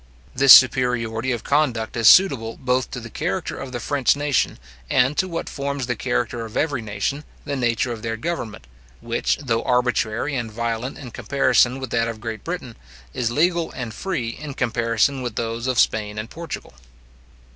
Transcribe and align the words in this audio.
This 0.33 0.51
superiority 0.51 1.31
of 1.31 1.43
conduct 1.43 1.95
is 1.95 2.09
suitable 2.09 2.57
both 2.57 2.89
to 2.89 2.99
the 2.99 3.11
character 3.11 3.59
of 3.59 3.71
the 3.71 3.79
French 3.79 4.15
nation, 4.15 4.57
and 4.89 5.15
to 5.15 5.27
what 5.27 5.47
forms 5.47 5.85
the 5.85 5.95
character 5.95 6.43
of 6.43 6.57
every 6.57 6.81
nation, 6.81 7.23
the 7.45 7.55
nature 7.55 7.91
of 7.91 8.01
their 8.01 8.17
government, 8.17 8.65
which, 8.99 9.37
though 9.43 9.61
arbitrary 9.61 10.35
and 10.35 10.51
violent 10.51 10.97
in 10.97 11.11
comparison 11.11 11.79
with 11.79 11.91
that 11.91 12.07
of 12.07 12.19
Great 12.19 12.43
Britain, 12.43 12.75
is 13.13 13.29
legal 13.29 13.71
and 13.73 13.93
free 13.93 14.29
in 14.29 14.55
comparison 14.55 15.21
with 15.21 15.35
those 15.35 15.67
of 15.67 15.79
Spain 15.79 16.17
and 16.17 16.31
Portugal. 16.31 16.73